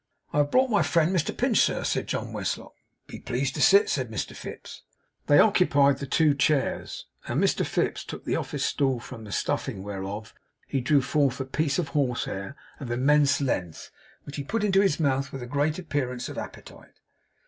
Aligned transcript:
'I 0.33 0.37
have 0.39 0.49
brought 0.49 0.71
my 0.71 0.81
friend 0.81 1.15
Mr 1.15 1.37
Pinch, 1.37 1.59
sir,' 1.59 1.83
said 1.83 2.07
John 2.07 2.33
Westlock. 2.33 2.73
'Be 3.05 3.19
pleased 3.19 3.53
to 3.53 3.61
sit,' 3.61 3.87
said 3.87 4.09
Mr 4.09 4.35
Fips. 4.35 4.81
They 5.27 5.37
occupied 5.37 5.99
the 5.99 6.07
two 6.07 6.33
chairs, 6.33 7.05
and 7.27 7.39
Mr 7.39 7.63
Fips 7.63 8.03
took 8.03 8.25
the 8.25 8.35
office 8.35 8.65
stool 8.65 8.99
from 8.99 9.25
the 9.25 9.31
stuffing 9.31 9.83
whereof 9.83 10.33
he 10.65 10.81
drew 10.81 11.03
forth 11.03 11.39
a 11.39 11.45
piece 11.45 11.77
of 11.77 11.89
horse 11.89 12.25
hair 12.25 12.55
of 12.79 12.89
immense 12.89 13.39
length, 13.41 13.91
which 14.23 14.37
he 14.37 14.43
put 14.43 14.63
into 14.63 14.81
his 14.81 14.99
mouth 14.99 15.31
with 15.31 15.43
a 15.43 15.45
great 15.45 15.77
appearance 15.77 16.29
of 16.29 16.37
appetite. 16.39 16.95